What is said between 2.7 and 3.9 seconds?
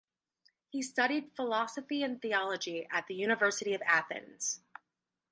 at the University of